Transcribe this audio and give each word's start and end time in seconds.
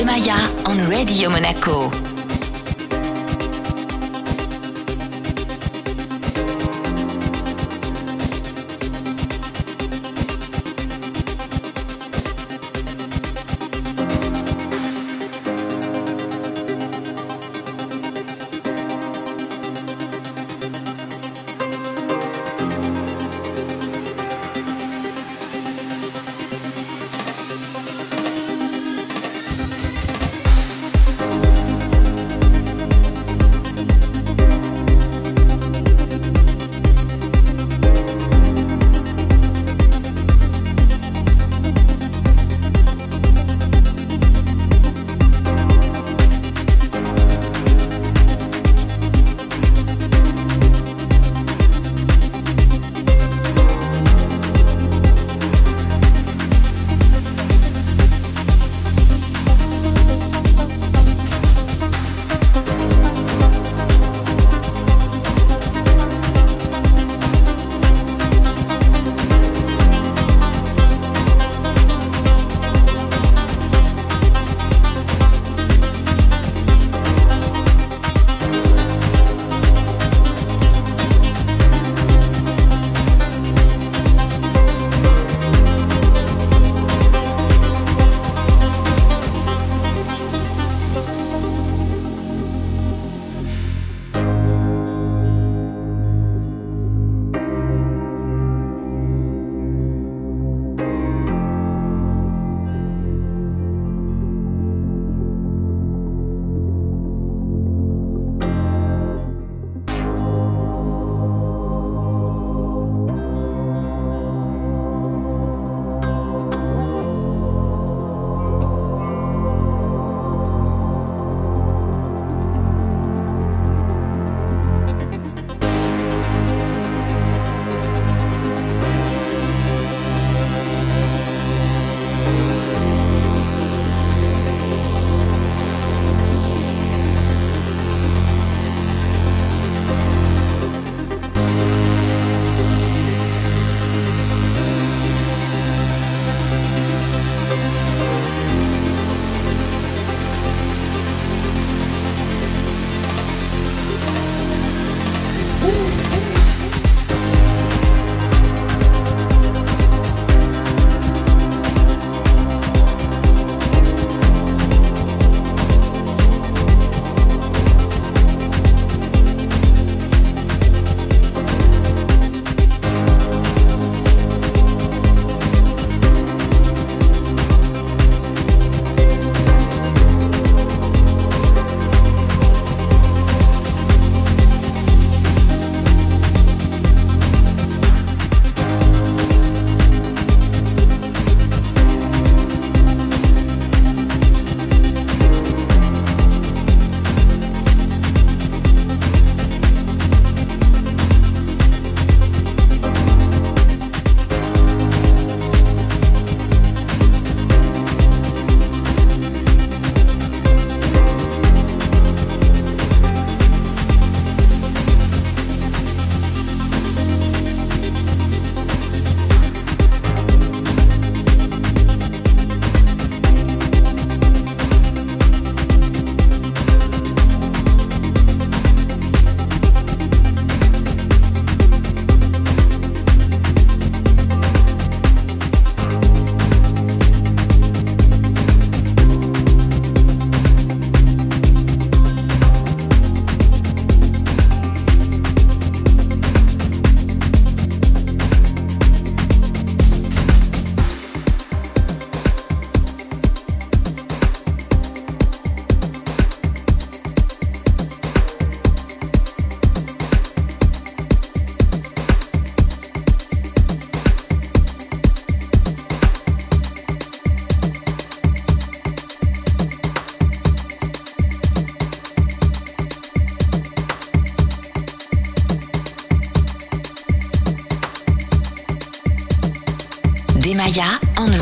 Demaya 0.00 0.34
on 0.64 0.88
Radio 0.88 1.28
Monaco. 1.28 2.09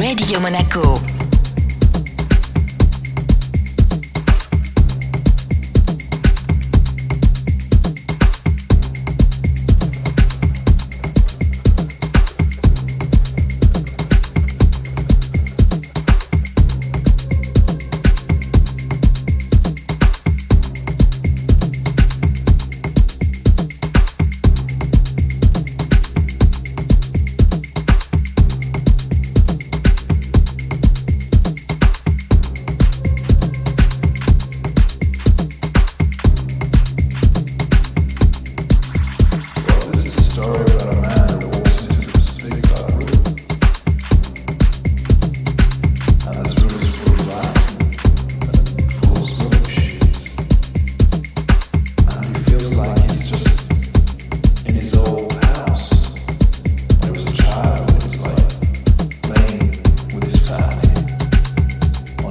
Radio 0.09 0.41
Monaco. 0.41 1.08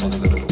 under 0.08 0.28
the 0.30 0.47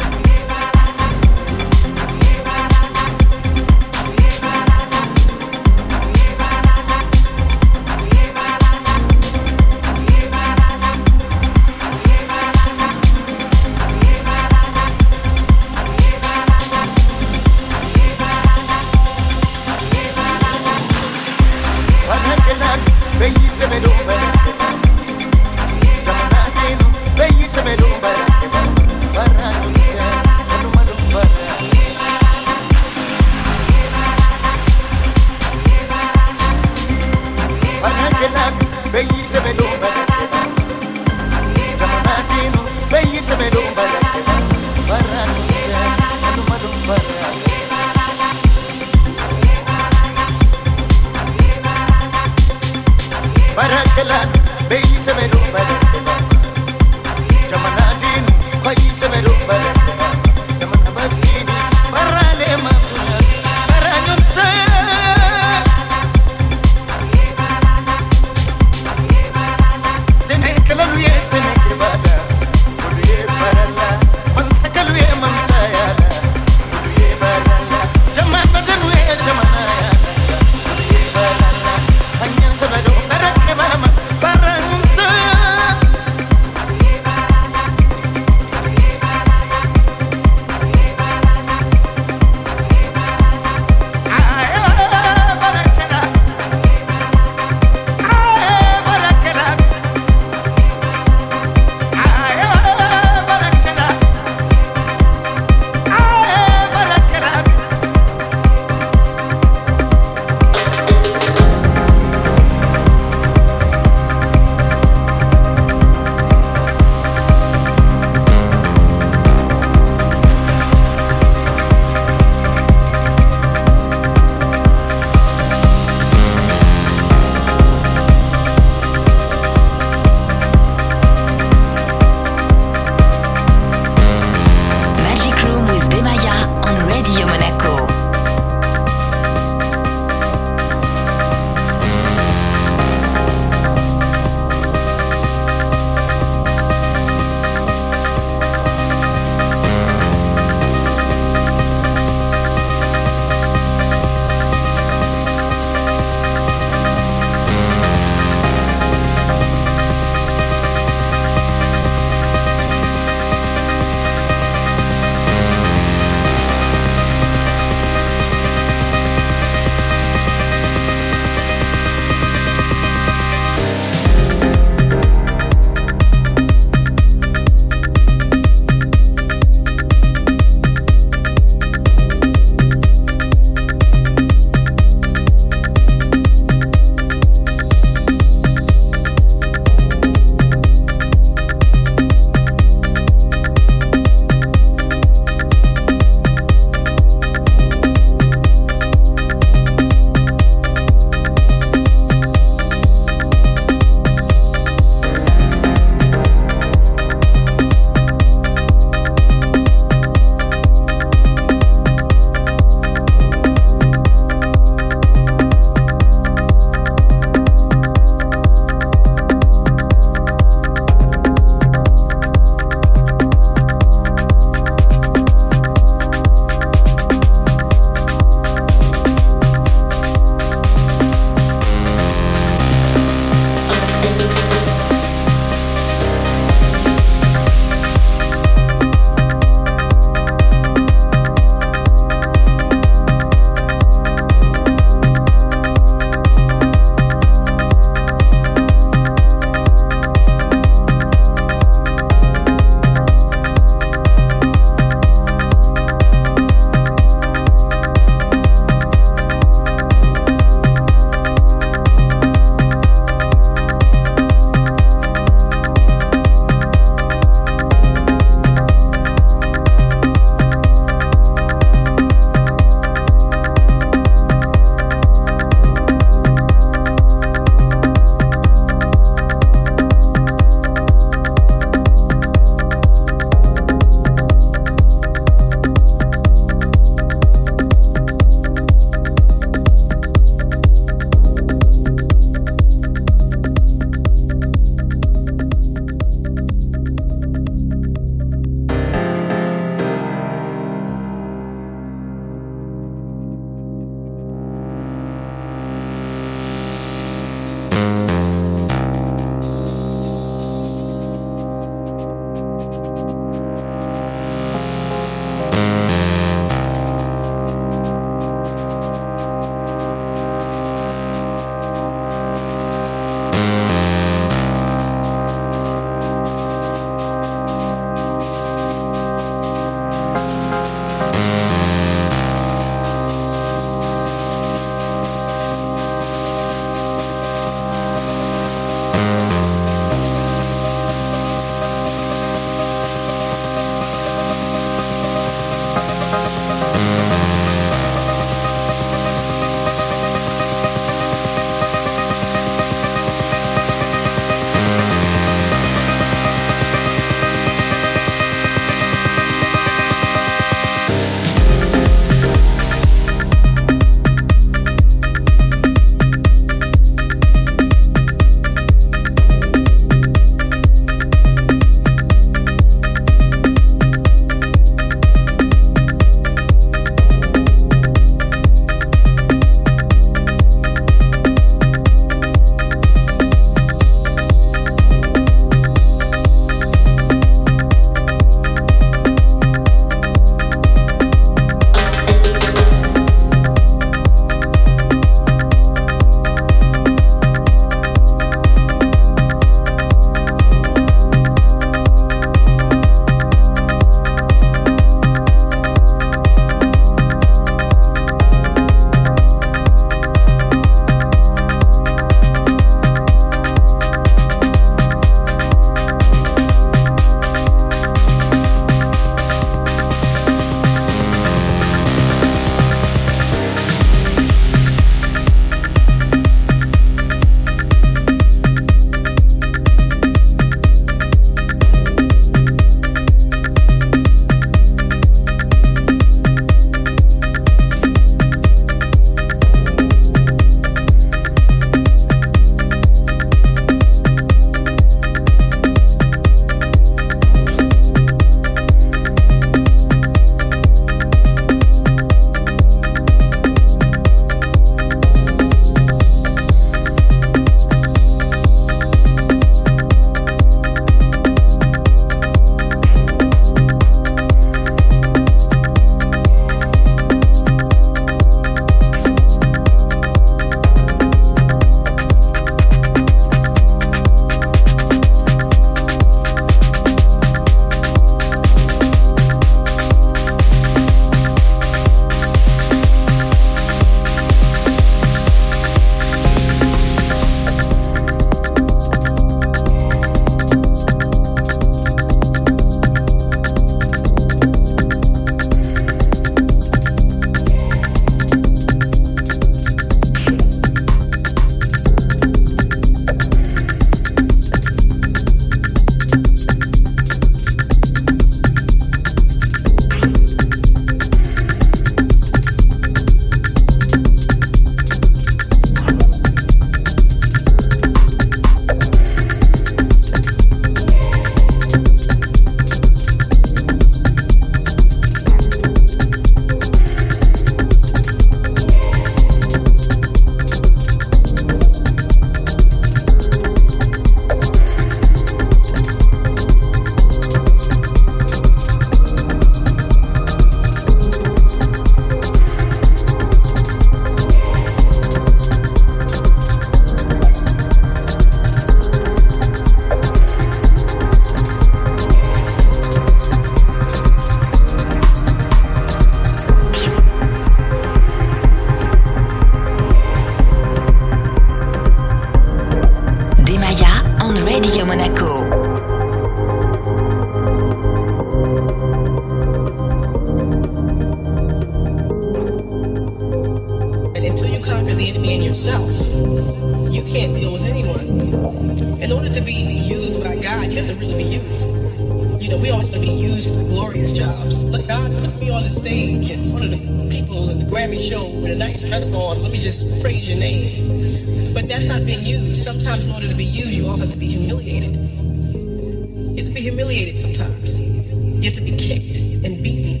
Grammy 587.84 588.00
show 588.00 588.30
with 588.40 588.50
a 588.50 588.54
nice 588.54 588.80
dress 588.80 589.12
on. 589.12 589.42
Let 589.42 589.52
me 589.52 589.60
just 589.60 590.00
praise 590.00 590.26
your 590.26 590.38
name. 590.38 591.52
But 591.52 591.68
that's 591.68 591.84
not 591.84 592.06
being 592.06 592.24
used. 592.24 592.64
Sometimes 592.64 593.04
in 593.04 593.12
order 593.12 593.28
to 593.28 593.34
be 593.34 593.44
used, 593.44 593.72
you 593.72 593.86
also 593.86 594.04
have 594.04 594.12
to 594.14 594.18
be 594.18 594.28
humiliated. 594.28 594.96
You 594.96 596.36
have 596.38 596.46
to 596.46 596.52
be 596.52 596.62
humiliated 596.62 597.18
sometimes. 597.18 597.78
You 597.78 598.42
have 598.44 598.54
to 598.54 598.62
be 598.62 598.74
kicked 598.78 599.18
and 599.44 599.62
beaten. 599.62 600.00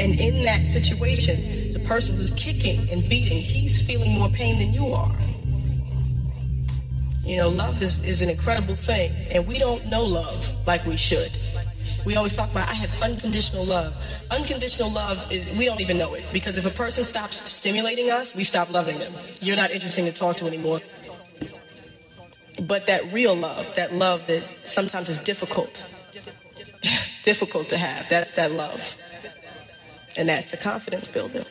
And 0.00 0.18
in 0.18 0.42
that 0.44 0.66
situation, 0.66 1.74
the 1.74 1.80
person 1.80 2.16
who's 2.16 2.30
kicking 2.30 2.88
and 2.90 3.06
beating, 3.06 3.42
he's 3.42 3.82
feeling 3.82 4.12
more 4.12 4.30
pain 4.30 4.58
than 4.58 4.72
you 4.72 4.86
are. 4.94 5.14
You 7.26 7.36
know, 7.36 7.50
love 7.50 7.82
is, 7.82 8.02
is 8.04 8.22
an 8.22 8.30
incredible 8.30 8.74
thing, 8.74 9.12
and 9.30 9.46
we 9.46 9.58
don't 9.58 9.84
know 9.88 10.02
love 10.02 10.50
like 10.66 10.86
we 10.86 10.96
should. 10.96 11.36
We 12.04 12.16
always 12.16 12.34
talk 12.34 12.50
about, 12.50 12.68
I 12.68 12.74
have 12.74 13.02
unconditional 13.02 13.64
love. 13.64 13.96
Unconditional 14.30 14.90
love 14.90 15.30
is, 15.32 15.50
we 15.58 15.64
don't 15.64 15.80
even 15.80 15.96
know 15.96 16.14
it, 16.14 16.24
because 16.32 16.58
if 16.58 16.66
a 16.66 16.70
person 16.70 17.02
stops 17.02 17.48
stimulating 17.50 18.10
us, 18.10 18.34
we 18.34 18.44
stop 18.44 18.70
loving 18.70 18.98
them. 18.98 19.12
You're 19.40 19.56
not 19.56 19.70
interesting 19.70 20.04
to 20.04 20.12
talk 20.12 20.36
to 20.38 20.46
anymore. 20.46 20.80
But 22.62 22.86
that 22.86 23.10
real 23.12 23.34
love, 23.34 23.74
that 23.76 23.94
love 23.94 24.26
that 24.26 24.44
sometimes 24.64 25.08
is 25.08 25.18
difficult, 25.18 25.84
difficult 27.24 27.68
to 27.70 27.78
have, 27.78 28.08
that's 28.08 28.32
that 28.32 28.52
love. 28.52 28.96
And 30.16 30.28
that's 30.28 30.52
a 30.52 30.56
confidence 30.56 31.08
builder. 31.08 31.44